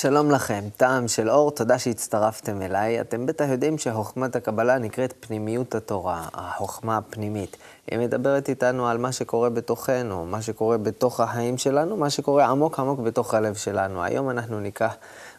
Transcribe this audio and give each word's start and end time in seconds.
שלום 0.00 0.30
לכם, 0.30 0.64
טעם 0.76 1.08
של 1.08 1.30
אור, 1.30 1.50
תודה 1.50 1.78
שהצטרפתם 1.78 2.62
אליי. 2.62 3.00
אתם 3.00 3.26
בטח 3.26 3.44
יודעים 3.48 3.78
שחוכמת 3.78 4.36
הקבלה 4.36 4.78
נקראת 4.78 5.14
פנימיות 5.20 5.74
התורה, 5.74 6.28
החוכמה 6.34 6.96
הפנימית. 6.96 7.56
היא 7.90 7.98
מדברת 7.98 8.48
איתנו 8.48 8.88
על 8.88 8.98
מה 8.98 9.12
שקורה 9.12 9.50
בתוכנו, 9.50 10.26
מה 10.26 10.42
שקורה 10.42 10.78
בתוך 10.78 11.20
החיים 11.20 11.58
שלנו, 11.58 11.96
מה 11.96 12.10
שקורה 12.10 12.46
עמוק 12.46 12.78
עמוק 12.78 13.00
בתוך 13.00 13.34
הלב 13.34 13.54
שלנו. 13.54 14.02
היום 14.02 14.30
אנחנו 14.30 14.60
ניקח 14.60 14.96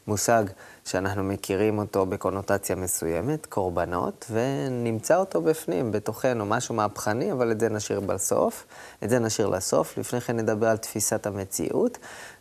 מושג 0.08 0.44
שאנחנו 0.85 1.24
מכירים 1.24 1.80
אותו 1.80 2.05
בקונוטציה 2.05 2.76
מסוימת, 2.76 3.46
קורבנות, 3.46 4.26
ונמצא 4.32 5.16
אותו 5.16 5.41
בפנים, 5.41 5.91
בתוכנו, 5.91 6.46
משהו 6.46 6.76
מהפכני, 6.76 7.32
אבל 7.32 7.52
את 7.52 7.60
זה 7.60 7.70
נשאיר 7.70 7.99
בסוף. 7.99 8.66
את 9.04 9.10
זה 9.10 9.20
נשאיר 9.20 9.48
לסוף. 9.48 9.98
לפני 9.98 10.21
כן 10.21 10.38
נדבר 10.38 10.68
על 10.68 10.77
תפיסת 10.77 11.27
המציאות, 11.27 11.98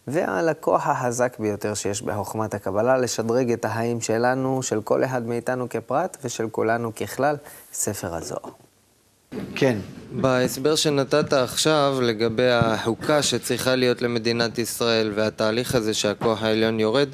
ועל 0.06 0.48
הכוח 0.48 0.87
החזק 0.87 1.37
ביותר 1.38 1.74
שיש 1.74 2.02
בחוכמת 2.02 2.55
הקבלה, 2.55 2.98
לשדרג 2.98 3.52
את 3.52 3.64
החיים 3.64 4.01
שלנו, 4.01 4.62
של 4.62 4.80
כל 4.80 5.05
אחד 5.05 5.27
מאיתנו 5.27 5.69
כפרט, 5.69 6.16
ושל 6.24 6.48
כולנו 6.51 6.95
ככלל, 6.95 7.37
ספר 7.73 8.14
הזוהר. 8.14 8.50
כן. 9.55 9.78
בהסבר 10.12 10.74
שנתת 10.74 11.33
עכשיו 11.33 11.98
לגבי 12.02 12.50
החוקה 12.50 13.23
שצריכה 13.23 13.74
להיות 13.74 14.02
למדינת 14.02 14.59
ישראל 14.59 15.12
והתהליך 15.14 15.74
הזה 15.74 15.95
שהכוח 15.95 16.42
העליון 16.42 16.80
יורד, 16.80 17.09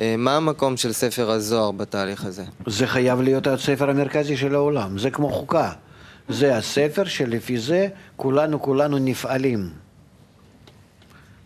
אה, 0.00 0.14
מה 0.18 0.36
המקום 0.36 0.76
של 0.76 0.92
ספר 0.92 1.30
הזוהר 1.30 1.70
בתהליך 1.70 2.24
הזה? 2.24 2.44
זה 2.66 2.86
חייב 2.86 3.20
להיות 3.20 3.46
הספר 3.46 3.90
המרכזי 3.90 4.36
של 4.36 4.54
העולם, 4.54 4.98
זה 4.98 5.10
כמו 5.10 5.30
חוקה. 5.30 5.70
זה 6.28 6.56
הספר 6.56 7.04
שלפי 7.04 7.58
זה 7.58 7.88
כולנו 8.16 8.62
כולנו 8.62 8.98
נפעלים. 8.98 9.81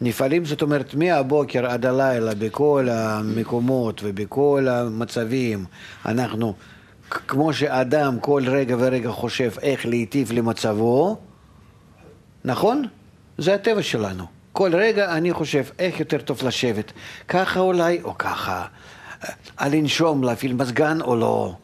נפעלים 0.00 0.44
זאת 0.44 0.62
אומרת 0.62 0.94
מהבוקר 0.94 1.66
עד 1.66 1.86
הלילה 1.86 2.34
בכל 2.34 2.88
המקומות 2.90 4.00
ובכל 4.04 4.66
המצבים 4.70 5.64
אנחנו 6.06 6.54
כמו 7.10 7.52
שאדם 7.52 8.20
כל 8.20 8.42
רגע 8.46 8.76
ורגע 8.78 9.10
חושב 9.10 9.50
איך 9.62 9.86
להיטיב 9.86 10.32
למצבו, 10.32 11.16
נכון? 12.44 12.84
זה 13.38 13.54
הטבע 13.54 13.82
שלנו. 13.82 14.24
כל 14.52 14.74
רגע 14.74 15.16
אני 15.16 15.32
חושב 15.32 15.64
איך 15.78 16.00
יותר 16.00 16.18
טוב 16.18 16.40
לשבת, 16.44 16.92
ככה 17.28 17.60
אולי 17.60 18.00
או 18.02 18.18
ככה, 18.18 18.64
על 19.56 19.72
לנשום, 19.72 20.24
להפעיל 20.24 20.54
מזגן 20.54 21.00
או 21.00 21.16
לא, 21.16 21.54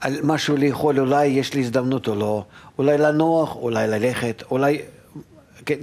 על 0.00 0.16
משהו 0.22 0.56
לאכול 0.56 1.00
אולי 1.00 1.26
יש 1.26 1.54
לי 1.54 1.60
הזדמנות 1.60 2.08
או 2.08 2.14
לא, 2.14 2.44
אולי 2.78 2.98
לנוח, 2.98 3.56
אולי 3.56 3.88
ללכת, 3.88 4.42
אולי 4.50 4.78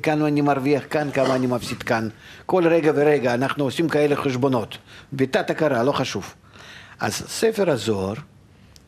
כאן 0.03 0.21
אני 0.21 0.41
מרוויח 0.41 0.83
כאן, 0.89 1.11
כמה 1.11 1.35
אני 1.35 1.47
מפסיד 1.47 1.83
כאן. 1.83 2.09
כל 2.45 2.67
רגע 2.67 2.91
ורגע 2.95 3.33
אנחנו 3.33 3.63
עושים 3.63 3.89
כאלה 3.89 4.15
חשבונות, 4.15 4.77
בתת 5.13 5.49
הכרה, 5.49 5.83
לא 5.83 5.91
חשוב. 5.91 6.33
אז 6.99 7.13
ספר 7.13 7.69
הזוהר 7.69 8.13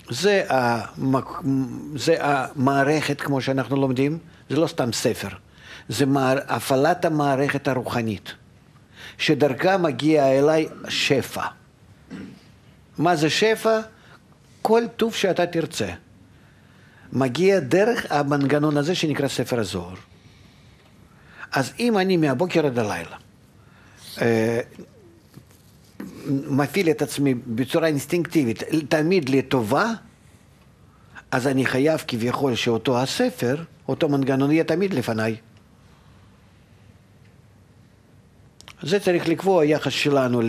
זה, 0.10 0.44
המק... 0.50 1.26
זה 1.96 2.16
המערכת 2.20 3.22
כמו 3.22 3.42
שאנחנו 3.42 3.76
לומדים, 3.76 4.18
זה 4.50 4.56
לא 4.56 4.68
סתם 4.68 4.94
ספר. 4.94 5.28
זה 5.90 6.06
מער... 6.06 6.38
הפעלת 6.48 7.06
המערכת 7.06 7.68
הרוחנית, 7.68 8.34
שדרכה 9.18 9.78
מגיע 9.78 10.40
אליי 10.40 10.68
שפע. 10.88 11.46
מה 12.98 13.16
זה 13.16 13.30
שפע? 13.30 13.80
כל 14.62 14.84
טוב 14.96 15.16
שאתה 15.16 15.46
תרצה. 15.46 15.90
מגיע 17.14 17.60
דרך 17.60 18.06
המנגנון 18.10 18.78
הזה 18.78 18.96
שנקרא 18.96 19.28
ספר 19.28 19.60
הזוהר. 19.60 19.96
אז 21.54 21.72
אם 21.80 21.98
אני 21.98 22.18
מהבוקר 22.18 22.66
עד 22.66 22.80
הלילה 22.80 23.18
אה, 24.22 24.60
מפעיל 26.28 26.90
את 26.90 27.02
עצמי 27.02 27.34
בצורה 27.34 27.88
אינסטינקטיבית 27.88 28.64
תמיד 28.90 29.30
לטובה, 29.30 29.92
אז 31.32 31.48
אני 31.48 31.66
חייב 31.66 32.04
כביכול 32.08 32.56
שאותו 32.56 33.02
הספר, 33.02 33.64
אותו 33.88 34.10
מנגנון 34.10 34.52
יהיה 34.52 34.64
תמיד 34.64 34.94
לפניי. 34.94 35.36
זה 38.84 39.00
צריך 39.00 39.28
לקבוע 39.28 39.66
יחס 39.66 39.92
שלנו 39.92 40.42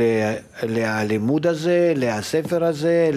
ללימוד 0.63 1.47
הזה, 1.47 1.93
לספר 1.97 2.65
הזה, 2.65 3.11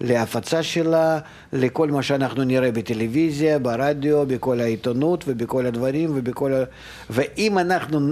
להפצה 0.00 0.62
שלה, 0.62 1.18
לכל 1.52 1.90
מה 1.90 2.02
שאנחנו 2.02 2.44
נראה 2.44 2.72
בטלוויזיה, 2.72 3.58
ברדיו, 3.58 4.26
בכל 4.26 4.60
העיתונות 4.60 5.24
ובכל 5.26 5.66
הדברים 5.66 6.10
ובכל... 6.14 6.52
ה... 6.54 6.64
ואם 7.10 7.58
אנחנו 7.58 8.10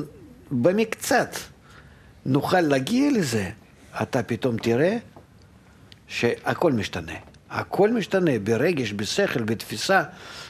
במקצת 0.51 1.37
נוכל 2.27 2.61
להגיע 2.61 3.11
לזה, 3.11 3.51
אתה 4.03 4.23
פתאום 4.23 4.57
תראה 4.57 4.97
שהכל 6.07 6.73
משתנה. 6.73 7.13
הכל 7.51 7.91
משתנה 7.91 8.31
ברגש, 8.45 8.93
בשכל, 8.93 9.43
בתפיסה, 9.43 10.03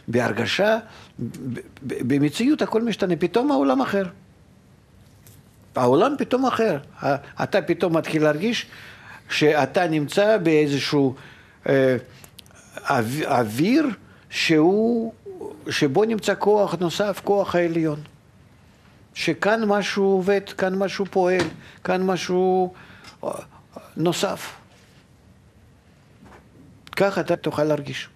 בהרגשה, 0.09 0.78
במציאות 1.82 2.62
הכל 2.62 2.82
משתנה. 2.82 3.16
פתאום 3.16 3.50
העולם 3.50 3.80
אחר. 3.80 4.04
העולם 5.76 6.14
פתאום 6.18 6.46
אחר. 6.46 6.78
אתה 7.42 7.62
פתאום 7.62 7.96
מתחיל 7.96 8.22
להרגיש 8.22 8.66
שאתה 9.30 9.88
נמצא 9.88 10.36
באיזשהו 10.36 11.14
אה, 11.68 11.96
אוויר 13.24 13.86
שהוא, 14.30 15.12
שבו 15.70 16.04
נמצא 16.04 16.34
כוח 16.38 16.74
נוסף, 16.74 17.20
כוח 17.24 17.54
העליון. 17.54 18.00
שכאן 19.14 19.64
משהו 19.64 20.04
עובד, 20.04 20.40
כאן 20.58 20.74
משהו 20.74 21.06
פועל, 21.06 21.46
כאן 21.84 22.02
משהו 22.02 22.74
אה, 23.24 23.30
נוסף. 23.96 24.54
ככה 26.96 27.20
אתה 27.20 27.36
תוכל 27.36 27.64
להרגיש. 27.64 28.08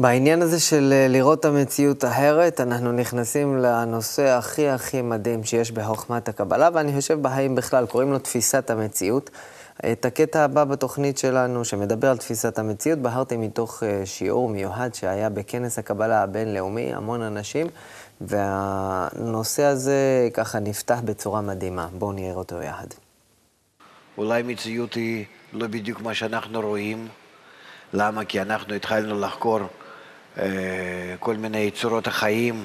בעניין 0.00 0.42
הזה 0.42 0.60
של 0.60 0.92
אה, 0.92 1.08
לראות 1.08 1.40
את 1.40 1.44
המציאות 1.44 2.04
אחרת, 2.04 2.60
אנחנו 2.60 2.92
נכנסים 2.92 3.58
לנושא 3.58 4.28
הכי 4.28 4.68
הכי 4.68 5.02
מדהים 5.02 5.44
שיש 5.44 5.72
בחוכמת 5.72 6.28
הקבלה, 6.28 6.68
ואני 6.74 6.92
חושב 6.92 7.22
בחיים 7.22 7.54
בכלל, 7.54 7.86
קוראים 7.86 8.12
לו 8.12 8.18
תפיסת 8.18 8.70
המציאות. 8.70 9.30
את 9.92 10.04
הקטע 10.04 10.44
הבא 10.44 10.64
בתוכנית 10.64 11.18
שלנו, 11.18 11.64
שמדבר 11.64 12.10
על 12.10 12.16
תפיסת 12.16 12.58
המציאות, 12.58 12.98
בחרתי 12.98 13.36
מתוך 13.36 13.82
אה, 13.82 14.06
שיעור 14.06 14.48
מיוחד 14.48 14.94
שהיה 14.94 15.28
בכנס 15.28 15.78
הקבלה 15.78 16.22
הבינלאומי, 16.22 16.94
המון 16.94 17.22
אנשים, 17.22 17.66
והנושא 18.20 19.62
הזה 19.62 20.28
ככה 20.34 20.60
נפתח 20.60 20.98
בצורה 21.04 21.40
מדהימה. 21.40 21.88
בואו 21.92 22.12
נראה 22.12 22.34
אותו 22.34 22.62
יחד. 22.62 22.86
אולי 24.18 24.42
מציאות 24.42 24.94
היא 24.94 25.24
לא 25.52 25.66
בדיוק 25.66 26.00
מה 26.00 26.14
שאנחנו 26.14 26.60
רואים. 26.60 27.08
למה? 27.92 28.24
כי 28.24 28.42
אנחנו 28.42 28.74
התחלנו 28.74 29.20
לחקור 29.20 29.60
כל 31.18 31.36
מיני 31.36 31.70
צורות 31.70 32.06
החיים, 32.06 32.64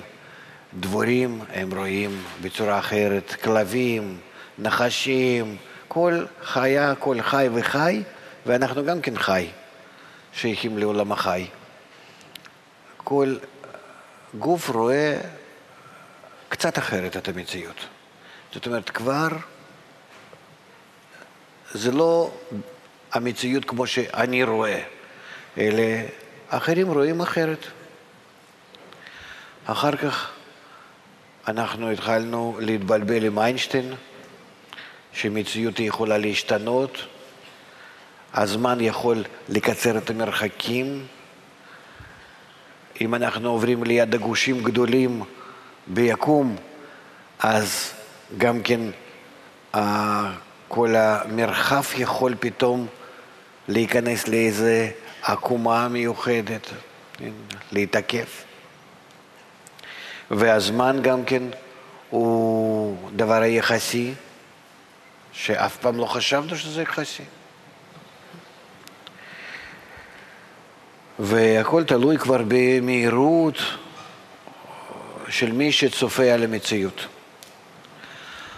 דבורים 0.79 1.41
הם 1.53 1.73
רואים 1.73 2.23
בצורה 2.41 2.79
אחרת, 2.79 3.35
כלבים, 3.43 4.17
נחשים, 4.57 5.57
כל 5.87 6.25
חיה, 6.43 6.95
כל 6.95 7.21
חי 7.21 7.49
וחי, 7.53 8.03
ואנחנו 8.45 8.85
גם 8.85 9.01
כן 9.01 9.17
חי, 9.17 9.47
שייכים 10.33 10.77
לעולם 10.77 11.11
החי. 11.11 11.47
כל 12.97 13.35
גוף 14.39 14.69
רואה 14.69 15.17
קצת 16.49 16.77
אחרת 16.77 17.17
את 17.17 17.27
המציאות. 17.27 17.85
זאת 18.53 18.67
אומרת, 18.67 18.89
כבר 18.89 19.27
זה 21.71 21.91
לא 21.91 22.31
המציאות 23.11 23.65
כמו 23.65 23.87
שאני 23.87 24.43
רואה, 24.43 24.81
אלא 25.57 25.83
אחרים 26.57 26.91
רואים 26.91 27.21
אחרת. 27.21 27.65
אחר 29.65 29.95
כך 29.95 30.31
אנחנו 31.47 31.91
התחלנו 31.91 32.57
להתבלבל 32.59 33.25
עם 33.25 33.39
איינשטיין, 33.39 33.93
שמציאות 35.13 35.79
יכולה 35.79 36.17
להשתנות, 36.17 36.97
הזמן 38.33 38.81
יכול 38.81 39.23
לקצר 39.49 39.97
את 39.97 40.09
המרחקים. 40.09 41.05
אם 43.01 43.15
אנחנו 43.15 43.49
עוברים 43.49 43.83
ליד 43.83 44.15
הגושים 44.15 44.63
גדולים 44.63 45.23
ביקום, 45.87 46.55
אז 47.39 47.93
גם 48.37 48.61
כן 48.61 48.79
כל 50.67 50.95
המרחב 50.95 51.83
יכול 51.97 52.35
פתאום 52.39 52.87
להיכנס 53.67 54.27
לאיזה 54.27 54.91
עקומה 55.23 55.87
מיוחדת, 55.87 56.69
כן, 57.17 57.31
להתעכב. 57.71 58.25
והזמן 60.31 60.99
גם 61.01 61.25
כן 61.25 61.43
הוא 62.09 62.97
דבר 63.15 63.41
היחסי, 63.41 64.13
שאף 65.33 65.77
פעם 65.77 65.97
לא 65.97 66.05
חשבנו 66.05 66.57
שזה 66.57 66.81
יחסי. 66.81 67.23
והכל 71.19 71.83
תלוי 71.83 72.17
כבר 72.17 72.41
במהירות 72.47 73.57
של 75.29 75.51
מי 75.51 75.71
שצופה 75.71 76.23
על 76.23 76.43
המציאות. 76.43 77.05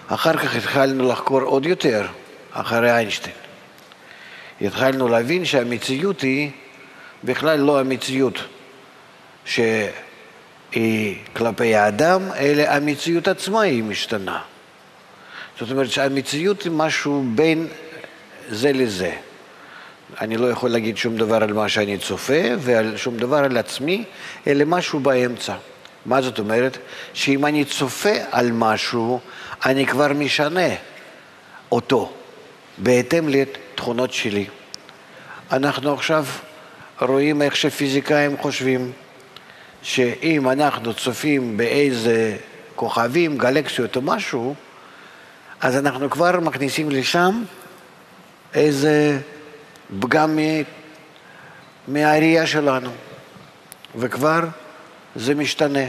אחר 0.07 0.37
כך 0.37 0.55
התחלנו 0.55 1.11
לחקור 1.11 1.41
עוד 1.41 1.65
יותר, 1.65 2.07
אחרי 2.51 2.91
איינשטיין. 2.91 3.44
התחלנו 4.61 5.07
להבין 5.07 5.45
שהמציאות 5.45 6.21
היא 6.21 6.51
בכלל 7.23 7.59
לא 7.59 7.79
המציאות 7.79 8.39
שהיא 9.45 11.15
כלפי 11.33 11.75
האדם, 11.75 12.21
אלא 12.37 12.63
המציאות 12.63 13.27
עצמה 13.27 13.61
היא 13.61 13.83
משתנה. 13.83 14.41
זאת 15.59 15.71
אומרת 15.71 15.91
שהמציאות 15.91 16.61
היא 16.63 16.71
משהו 16.71 17.25
בין 17.35 17.67
זה 18.49 18.73
לזה. 18.73 19.11
אני 20.21 20.37
לא 20.37 20.47
יכול 20.51 20.69
להגיד 20.69 20.97
שום 20.97 21.17
דבר 21.17 21.43
על 21.43 21.53
מה 21.53 21.69
שאני 21.69 21.97
צופה 21.97 22.41
ועל 22.59 22.97
שום 22.97 23.17
דבר 23.17 23.37
על 23.37 23.57
עצמי, 23.57 24.03
אלא 24.47 24.65
משהו 24.67 24.99
באמצע. 24.99 25.55
מה 26.05 26.21
זאת 26.21 26.39
אומרת? 26.39 26.77
שאם 27.13 27.45
אני 27.45 27.65
צופה 27.65 28.13
על 28.31 28.51
משהו, 28.51 29.19
אני 29.65 29.85
כבר 29.85 30.13
משנה 30.13 30.69
אותו 31.71 32.13
בהתאם 32.77 33.27
לתכונות 33.75 34.13
שלי. 34.13 34.45
אנחנו 35.51 35.93
עכשיו 35.93 36.25
רואים 37.01 37.41
איך 37.41 37.55
שפיזיקאים 37.55 38.37
חושבים 38.37 38.91
שאם 39.81 40.49
אנחנו 40.49 40.93
צופים 40.93 41.57
באיזה 41.57 42.37
כוכבים, 42.75 43.37
גלקסיות 43.37 43.95
או 43.95 44.01
משהו, 44.01 44.55
אז 45.61 45.77
אנחנו 45.77 46.09
כבר 46.09 46.39
מכניסים 46.39 46.89
לשם 46.89 47.43
איזה 48.53 49.19
פגם 49.99 50.39
מהראייה 51.87 52.47
שלנו, 52.47 52.91
וכבר 53.95 54.41
זה 55.15 55.35
משתנה. 55.35 55.87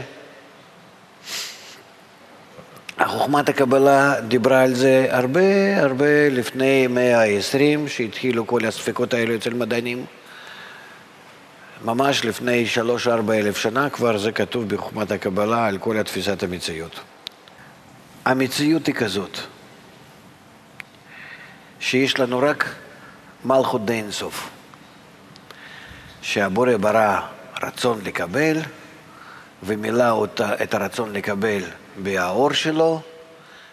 חוכמת 3.05 3.49
הקבלה 3.49 4.21
דיברה 4.21 4.61
על 4.61 4.73
זה 4.73 5.07
הרבה 5.09 5.81
הרבה 5.81 6.29
לפני 6.29 6.87
מאה 6.87 7.21
ה-20, 7.23 7.89
שהתחילו 7.89 8.47
כל 8.47 8.65
הספקות 8.65 9.13
האלו 9.13 9.35
אצל 9.35 9.53
מדענים. 9.53 10.05
ממש 11.85 12.25
לפני 12.25 12.65
שלוש-ארבע 12.65 13.33
אלף 13.33 13.57
שנה 13.57 13.89
כבר 13.89 14.17
זה 14.17 14.31
כתוב 14.31 14.69
בחוכמת 14.69 15.11
הקבלה 15.11 15.67
על 15.67 15.77
כל 15.77 15.97
התפיסת 15.97 16.43
המציאות. 16.43 16.99
המציאות 18.25 18.87
היא 18.87 18.95
כזאת, 18.95 19.37
שיש 21.79 22.19
לנו 22.19 22.39
רק 22.39 22.75
מלכות 23.45 23.85
די 23.85 23.93
אינסוף, 23.93 24.49
שהבורא 26.21 26.77
ברא 26.77 27.19
רצון 27.63 28.01
לקבל 28.03 28.57
ומילא 29.63 30.09
אותה, 30.09 30.63
את 30.63 30.73
הרצון 30.73 31.13
לקבל 31.13 31.61
באור 31.97 32.53
שלו, 32.53 33.01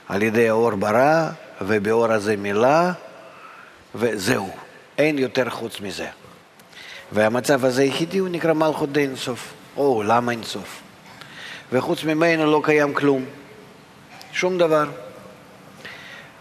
על 0.08 0.22
ידי 0.22 0.48
האור 0.48 0.70
ברא 0.74 1.28
ובאור 1.60 2.12
הזה 2.12 2.36
מילא 2.36 2.90
וזהו, 3.94 4.50
אין 4.98 5.18
יותר 5.18 5.50
חוץ 5.50 5.80
מזה. 5.80 6.06
והמצב 7.12 7.64
הזה 7.64 7.82
היחידי 7.82 8.18
הוא 8.18 8.28
נקרא 8.28 8.52
מלכות 8.52 8.92
די 8.92 9.00
אינסוף, 9.00 9.52
או 9.76 10.02
למה 10.06 10.32
אינסוף. 10.32 10.80
וחוץ 11.72 12.04
ממנו 12.04 12.52
לא 12.52 12.60
קיים 12.64 12.94
כלום, 12.94 13.24
שום 14.32 14.58
דבר. 14.58 14.88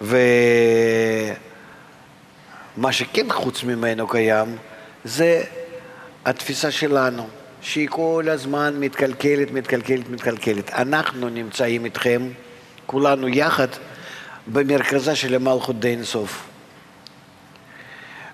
ומה 0.01 0.17
שכן 2.91 3.29
חוץ 3.29 3.63
ממנו 3.63 4.07
קיים 4.07 4.57
זה 5.03 5.43
התפיסה 6.25 6.71
שלנו, 6.71 7.27
שהיא 7.63 7.87
כל 7.89 8.25
הזמן 8.29 8.75
מתקלקלת, 8.79 9.51
מתקלקלת, 9.51 10.09
מתקלקלת. 10.09 10.69
אנחנו 10.69 11.29
נמצאים 11.29 11.85
איתכם, 11.85 12.29
כולנו 12.85 13.27
יחד, 13.27 13.67
במרכזה 14.47 15.15
של 15.15 15.35
המלכות 15.35 15.79
די 15.79 15.87
אינסוף. 15.87 16.45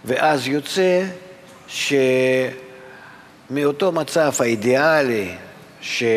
ואז 0.05 0.47
יוצא 0.47 1.05
שמאותו 3.47 3.91
מצב 3.91 4.31
האידיאלי 4.39 5.35
שבורא 5.81 6.09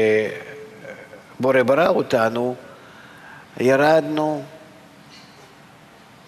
ברא 1.67 1.89
אותנו, 1.89 2.55
ירדנו 3.61 4.45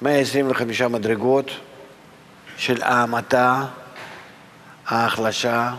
125 0.03 0.83
מדרגות 0.83 1.51
של 2.57 2.83
ההמתה, 2.83 3.65
ההחלשה, 4.87 5.75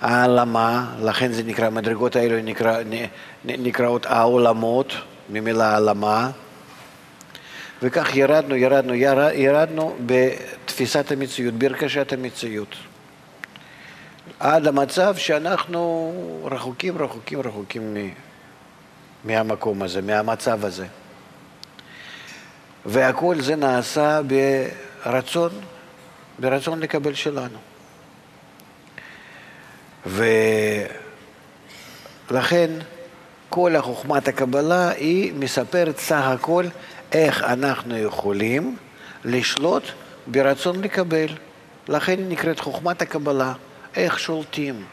העלמה, 0.00 0.94
לכן 1.02 1.32
זה 1.32 1.42
נקרא, 1.42 1.66
המדרגות 1.66 2.16
האלו 2.16 2.42
נקרא, 2.42 2.78
נקראות 3.44 4.06
העולמות, 4.06 4.92
ממילה 5.28 5.70
העלמה, 5.70 6.30
וכך 7.82 8.16
ירדנו, 8.16 8.56
ירדנו, 8.56 8.94
ירד, 8.94 9.32
ירדנו 9.34 9.96
בתפיסת 10.06 11.12
המציאות, 11.12 11.54
בהרכשת 11.54 12.12
המציאות. 12.12 12.76
עד 14.40 14.66
המצב 14.66 15.16
שאנחנו 15.16 16.12
רחוקים, 16.50 16.98
רחוקים, 16.98 17.40
רחוקים 17.40 17.96
מהמקום 19.24 19.82
הזה, 19.82 20.02
מהמצב 20.02 20.64
הזה. 20.64 20.86
והכל 22.86 23.40
זה 23.40 23.56
נעשה 23.56 24.20
ברצון, 25.04 25.50
ברצון 26.38 26.80
לקבל 26.80 27.14
שלנו. 27.14 27.58
ולכן 32.30 32.70
כל 33.50 33.76
החוכמת 33.76 34.28
הקבלה 34.28 34.88
היא 34.90 35.32
מספרת 35.34 35.98
סך 35.98 36.24
הכל 36.24 36.64
איך 37.12 37.42
אנחנו 37.42 37.98
יכולים 37.98 38.76
לשלוט 39.24 39.82
ברצון 40.26 40.80
לקבל. 40.80 41.26
לכן 41.88 42.18
היא 42.18 42.26
נקראת 42.28 42.60
חוכמת 42.60 43.02
הקבלה, 43.02 43.52
איך 43.96 44.18
שולטים. 44.18 44.84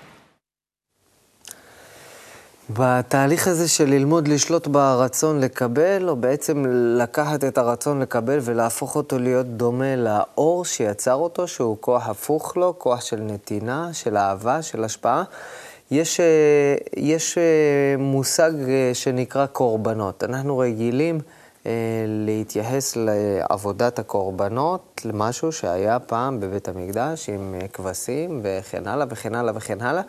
בתהליך 2.69 3.47
הזה 3.47 3.67
של 3.67 3.89
ללמוד 3.89 4.27
לשלוט 4.27 4.67
ברצון 4.67 5.39
לקבל, 5.39 6.09
או 6.09 6.15
בעצם 6.15 6.65
לקחת 6.97 7.43
את 7.43 7.57
הרצון 7.57 8.01
לקבל 8.01 8.39
ולהפוך 8.41 8.95
אותו 8.95 9.19
להיות 9.19 9.45
דומה 9.45 9.95
לאור 9.95 10.65
שיצר 10.65 11.13
אותו, 11.13 11.47
שהוא 11.47 11.77
כוח 11.79 12.09
הפוך 12.09 12.57
לו, 12.57 12.73
כוח 12.77 13.01
של 13.01 13.19
נתינה, 13.19 13.89
של 13.93 14.17
אהבה, 14.17 14.61
של 14.61 14.83
השפעה, 14.83 15.23
יש, 15.91 16.19
אה, 16.19 16.25
יש 16.97 17.37
אה, 17.37 17.43
מושג 17.97 18.51
אה, 18.67 18.91
שנקרא 18.93 19.45
קורבנות. 19.45 20.23
אנחנו 20.23 20.57
רגילים 20.57 21.19
להתייחס 22.07 22.95
לעבודת 22.95 23.99
הקורבנות, 23.99 25.01
למשהו 25.05 25.51
שהיה 25.51 25.99
פעם 25.99 26.39
בבית 26.39 26.67
המקדש 26.67 27.29
עם 27.29 27.55
כבשים 27.73 28.41
וכן 28.43 28.87
הלאה 28.87 29.05
וכן 29.09 29.35
הלאה 29.35 29.53
וכן 29.55 29.81
הלאה. 29.81 30.01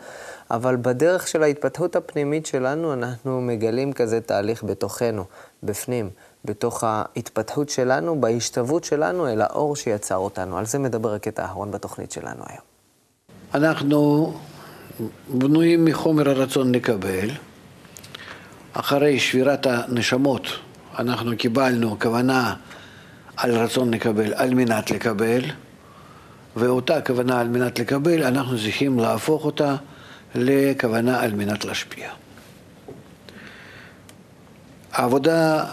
אבל 0.51 0.75
בדרך 0.75 1.27
של 1.27 1.43
ההתפתחות 1.43 1.95
הפנימית 1.95 2.45
שלנו, 2.45 2.93
אנחנו 2.93 3.41
מגלים 3.41 3.93
כזה 3.93 4.21
תהליך 4.21 4.63
בתוכנו, 4.63 5.23
בפנים, 5.63 6.09
בתוך 6.45 6.83
ההתפתחות 6.83 7.69
שלנו, 7.69 8.21
בהשתוות 8.21 8.83
שלנו 8.83 9.27
אל 9.27 9.41
האור 9.41 9.75
שיצר 9.75 10.17
אותנו. 10.17 10.57
על 10.57 10.65
זה 10.65 10.79
מדבר 10.79 11.13
הקטע 11.13 11.43
האחרון 11.43 11.71
בתוכנית 11.71 12.11
שלנו 12.11 12.43
היום. 12.47 12.63
אנחנו 13.53 14.33
בנויים 15.29 15.85
מחומר 15.85 16.29
הרצון 16.29 16.75
לקבל. 16.75 17.29
אחרי 18.73 19.19
שבירת 19.19 19.65
הנשמות, 19.65 20.47
אנחנו 20.99 21.37
קיבלנו 21.37 21.99
כוונה 21.99 22.53
על 23.37 23.51
רצון 23.51 23.93
לקבל, 23.93 24.33
על 24.33 24.53
מנת 24.53 24.91
לקבל, 24.91 25.41
ואותה 26.55 27.01
כוונה 27.01 27.39
על 27.39 27.47
מנת 27.47 27.79
לקבל, 27.79 28.23
אנחנו 28.23 28.57
צריכים 28.57 28.99
להפוך 28.99 29.45
אותה 29.45 29.75
לכוונה 30.35 31.21
על 31.21 31.31
מנת 31.31 31.65
להשפיע. 31.65 32.09
העבודה 34.91 35.65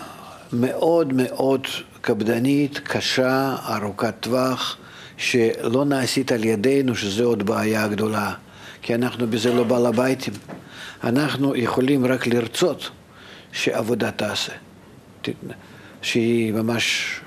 מאוד 0.52 1.12
מאוד 1.12 1.66
קפדנית, 2.00 2.78
קשה, 2.78 3.56
ארוכת 3.68 4.14
טווח, 4.20 4.76
שלא 5.16 5.84
נעשית 5.84 6.32
על 6.32 6.44
ידינו, 6.44 6.94
שזו 6.94 7.24
עוד 7.24 7.42
בעיה 7.42 7.88
גדולה, 7.88 8.32
כי 8.82 8.94
אנחנו 8.94 9.26
בזה 9.26 9.54
לא 9.54 9.64
בעל 9.64 9.86
הביתים. 9.86 10.34
אנחנו 11.04 11.56
יכולים 11.56 12.06
רק 12.06 12.26
לרצות 12.26 12.90
שעבודה 13.52 14.10
תעשה, 14.10 14.52
שהיא 16.02 16.52
ממש 16.52 17.20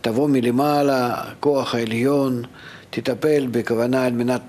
תבוא 0.00 0.28
מלמעלה, 0.28 1.22
כוח 1.40 1.74
העליון, 1.74 2.42
תטפל 2.90 3.46
בכוונה 3.50 4.04
על 4.04 4.12
מנת 4.12 4.42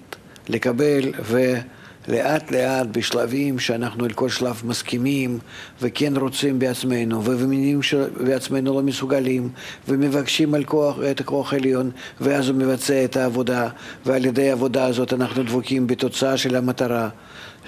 לקבל 0.49 1.11
ולאט 1.25 2.51
לאט 2.51 2.87
בשלבים 2.91 3.59
שאנחנו 3.59 4.05
על 4.05 4.11
כל 4.11 4.29
שלב 4.29 4.61
מסכימים 4.65 5.39
וכן 5.81 6.17
רוצים 6.17 6.59
בעצמנו 6.59 7.23
ומבינים 7.23 7.81
שבעצמנו 7.81 8.73
לא 8.73 8.81
מסוגלים 8.81 9.49
ומבקשים 9.87 10.53
על 10.53 10.63
כוח, 10.63 10.97
את 11.11 11.19
הכוח 11.19 11.53
העליון 11.53 11.91
ואז 12.21 12.49
הוא 12.49 12.57
מבצע 12.57 13.05
את 13.05 13.17
העבודה 13.17 13.69
ועל 14.05 14.25
ידי 14.25 14.49
העבודה 14.49 14.85
הזאת 14.85 15.13
אנחנו 15.13 15.43
דבוקים 15.43 15.87
בתוצאה 15.87 16.37
של 16.37 16.55
המטרה 16.55 17.09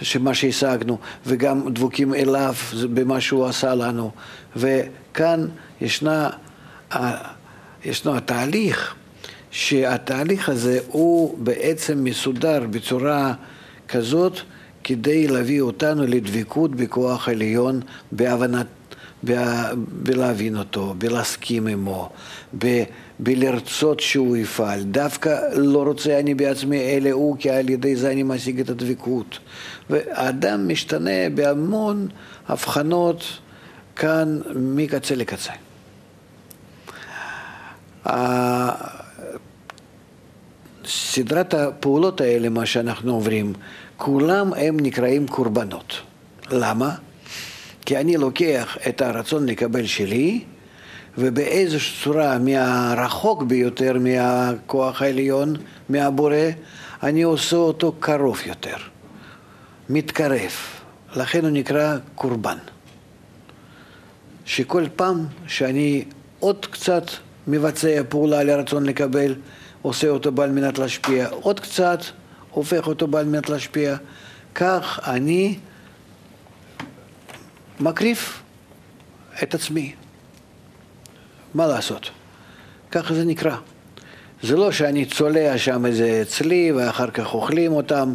שמה 0.01 0.33
שהשגנו, 0.33 0.97
וגם 1.25 1.73
דבוקים 1.73 2.13
אליו 2.13 2.53
במה 2.93 3.21
שהוא 3.21 3.45
עשה 3.45 3.75
לנו. 3.75 4.11
וכאן 4.55 5.47
ישנה, 5.81 6.29
ישנו 7.85 8.17
התהליך, 8.17 8.95
שהתהליך 9.51 10.49
הזה 10.49 10.79
הוא 10.87 11.37
בעצם 11.37 12.03
מסודר 12.03 12.63
בצורה 12.69 13.33
כזאת 13.87 14.39
כדי 14.83 15.27
להביא 15.27 15.61
אותנו 15.61 16.03
לדבקות 16.03 16.75
בכוח 16.75 17.29
עליון, 17.29 17.81
בהבנת, 18.11 18.67
בלהבין 20.03 20.57
אותו, 20.57 20.95
בלהסכים 20.97 21.67
עמו, 21.67 22.09
ב... 22.57 22.83
בלרצות 23.19 23.99
שהוא 23.99 24.37
יפעל. 24.37 24.83
דווקא 24.83 25.39
לא 25.55 25.83
רוצה 25.83 26.19
אני 26.19 26.35
בעצמי, 26.35 26.79
אלא 26.81 27.09
הוא, 27.09 27.37
כי 27.39 27.49
על 27.49 27.69
ידי 27.69 27.95
זה 27.95 28.11
אני 28.11 28.23
משיג 28.23 28.59
את 28.59 28.69
הדבקות. 28.69 29.39
והאדם 29.89 30.67
משתנה 30.67 31.29
בהמון 31.35 32.07
הבחנות 32.47 33.23
כאן 33.95 34.39
מקצה 34.55 35.15
לקצה. 35.15 35.51
סדרת 40.85 41.53
הפעולות 41.53 42.21
האלה, 42.21 42.49
מה 42.49 42.65
שאנחנו 42.65 43.13
עוברים, 43.13 43.53
כולם 43.97 44.53
הם 44.53 44.77
נקראים 44.79 45.27
קורבנות. 45.27 45.93
למה? 46.51 46.95
כי 47.87 47.97
אני 47.97 48.17
לוקח 48.17 48.77
את 48.89 49.01
הרצון 49.01 49.45
לקבל 49.45 49.85
שלי, 49.85 50.43
ובאיזושהי 51.17 52.03
צורה 52.03 52.37
מהרחוק 52.37 53.43
ביותר 53.43 53.97
מהכוח 53.99 55.01
העליון, 55.01 55.55
מהבורא, 55.89 56.35
אני 57.03 57.21
עושה 57.21 57.55
אותו 57.55 57.91
קרוב 57.99 58.41
יותר, 58.45 58.75
מתקרב. 59.89 60.51
לכן 61.15 61.43
הוא 61.43 61.49
נקרא 61.49 61.97
קורבן. 62.15 62.57
שכל 64.45 64.83
פעם 64.95 65.25
שאני 65.47 66.05
עוד 66.39 66.65
קצת 66.65 67.03
מבצע 67.47 68.01
פעולה 68.09 68.43
לרצון 68.43 68.85
לקבל, 68.85 69.35
עושה 69.81 70.09
אותו 70.09 70.31
בעל 70.31 70.51
מנת 70.51 70.79
להשפיע, 70.79 71.27
עוד 71.29 71.59
קצת 71.59 71.99
הופך 72.51 72.87
אותו 72.87 73.07
בעל 73.07 73.25
מנת 73.25 73.49
להשפיע, 73.49 73.95
כך 74.55 74.99
אני 75.07 75.57
מקריב 77.79 78.17
את 79.43 79.55
עצמי. 79.55 79.93
מה 81.53 81.67
לעשות? 81.67 82.09
ככה 82.91 83.13
זה 83.13 83.25
נקרא. 83.25 83.55
זה 84.43 84.55
לא 84.55 84.71
שאני 84.71 85.05
צולע 85.05 85.57
שם 85.57 85.85
איזה 85.85 86.23
צלי 86.27 86.71
ואחר 86.71 87.11
כך 87.11 87.33
אוכלים 87.33 87.71
אותם, 87.71 88.13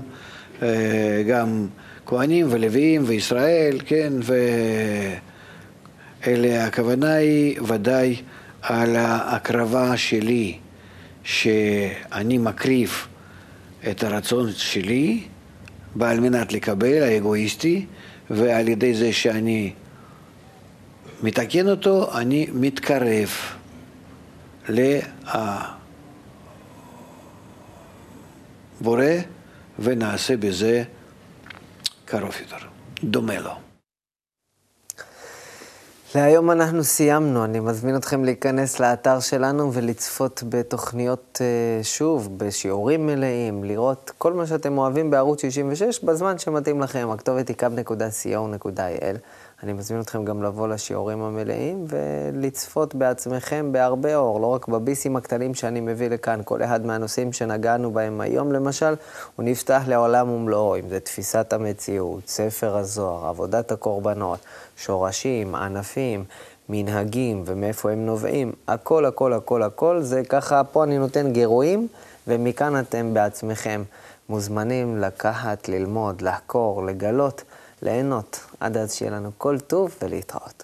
אה, 0.63 1.23
גם 1.29 1.67
כהנים 2.07 2.47
ולוויים 2.51 3.03
וישראל, 3.07 3.79
כן, 3.87 4.13
ואלה 6.27 6.67
הכוונה 6.67 7.15
היא 7.15 7.61
ודאי 7.63 8.17
על 8.63 8.97
ההקרבה 8.97 9.97
שלי, 9.97 10.59
שאני 11.25 12.39
מקריב 12.39 13.07
את 13.91 14.05
הרצון 14.05 14.51
שלי 14.57 15.21
על 16.01 16.21
מנת 16.21 16.53
לקבל, 16.53 17.03
האגואיסטי, 17.03 17.87
ועל 18.31 18.69
ידי 18.69 18.95
זה 18.95 19.13
שאני 19.13 19.73
מתקן 21.23 21.69
אותו, 21.69 22.19
אני 22.19 22.47
מתקרב 22.53 23.29
לבורא 24.69 25.15
ונעשה 29.79 30.37
בזה 30.37 30.83
קרוב 32.05 32.35
יותר, 32.41 32.67
דומה 33.05 33.39
לו. 33.41 33.72
להיום 36.15 36.51
אנחנו 36.51 36.85
סיימנו. 36.85 37.45
אני 37.45 37.61
מזמין 37.61 37.97
אתכם 37.97 38.25
להיכנס 38.25 38.81
לאתר 38.81 39.21
שלנו 39.21 39.73
ולצפות 39.73 40.43
בתוכניות 40.49 41.39
אה, 41.41 41.85
שוב, 41.85 42.39
בשיעורים 42.39 43.07
מלאים, 43.07 43.65
לראות 43.65 44.11
כל 44.19 44.33
מה 44.33 44.47
שאתם 44.47 44.79
אוהבים 44.79 45.11
בערוץ 45.11 45.41
66 45.41 46.05
בזמן 46.05 46.39
שמתאים 46.39 46.81
לכם. 46.81 47.09
הכתובת 47.11 47.49
היא 47.49 47.57
קו.co.il. 47.57 49.17
אני 49.63 49.73
מזמין 49.73 50.01
אתכם 50.01 50.25
גם 50.25 50.43
לבוא 50.43 50.69
לשיעורים 50.69 51.23
המלאים 51.23 51.87
ולצפות 51.89 52.95
בעצמכם 52.95 53.73
בהרבה 53.73 54.17
אור, 54.17 54.41
לא 54.41 54.47
רק 54.47 54.69
בביסים 54.69 55.17
הקטנים 55.17 55.55
שאני 55.55 55.81
מביא 55.81 56.09
לכאן. 56.09 56.41
כל 56.45 56.63
אחד 56.63 56.87
מהנושאים 56.87 57.33
שנגענו 57.33 57.91
בהם 57.91 58.21
היום, 58.21 58.53
למשל, 58.53 58.95
הוא 59.37 59.45
נפתח 59.45 59.83
לעולם 59.87 60.31
ומלואו, 60.31 60.77
אם 60.77 60.89
זה 60.89 61.01
תפיסת 61.01 61.53
המציאות, 61.53 62.29
ספר 62.29 62.77
הזוהר, 62.77 63.27
עבודת 63.27 63.73
הקורבנות, 63.73 64.39
שורשים, 64.77 65.55
ענפים, 65.55 66.25
מנהגים 66.69 67.43
ומאיפה 67.47 67.91
הם 67.91 68.07
נובעים. 68.07 68.53
הכל, 68.69 69.05
הכל, 69.05 69.33
הכל, 69.33 69.63
הכל, 69.63 70.01
זה 70.01 70.23
ככה, 70.29 70.65
פה 70.65 70.85
אני 70.85 70.99
נותן 70.99 71.33
גירויים, 71.33 71.89
ומכאן 72.27 72.79
אתם 72.81 73.15
בעצמכם 73.15 73.83
מוזמנים 74.29 74.99
לקחת, 74.99 75.69
ללמוד, 75.69 76.23
לחקור, 76.23 76.85
לגלות. 76.87 77.43
ליהנות. 77.83 78.41
עד 78.61 78.77
אז 78.77 78.95
שיהיה 78.95 79.11
לנו 79.11 79.31
כל 79.39 79.59
טוב 79.59 79.97
ולהתראות. 80.03 80.63